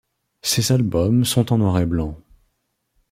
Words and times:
Ces 0.41 0.71
albums 0.71 1.25
sont 1.25 1.53
en 1.53 1.59
noir 1.59 1.77
et 1.77 1.85
blanc. 1.85 2.19